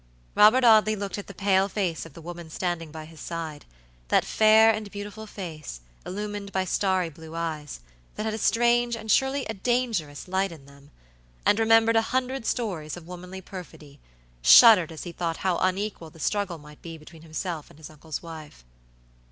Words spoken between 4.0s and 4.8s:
that fair